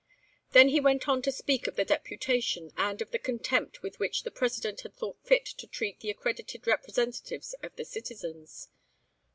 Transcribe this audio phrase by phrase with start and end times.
[0.53, 4.23] Then he went on to speak of the Deputation and of the contempt with which
[4.23, 8.67] the President had thought fit to treat the accredited representatives of the citizens.